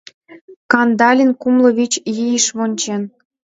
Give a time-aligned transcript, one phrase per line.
[0.71, 3.01] Кандалин кумло вич ийыш вончен.